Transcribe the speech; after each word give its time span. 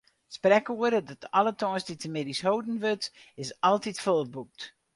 It 0.29 0.33
sprekoere, 0.35 1.01
dat 1.09 1.27
alle 1.39 1.53
tongersdeitemiddeis 1.63 2.41
holden 2.49 2.77
wurdt, 2.83 3.07
is 3.45 3.55
altyd 3.71 3.97
folboekt. 4.07 4.61